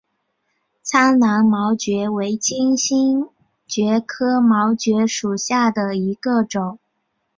[0.81, 3.29] 苍南毛蕨为金星
[3.67, 6.79] 蕨科毛蕨属下的一个种。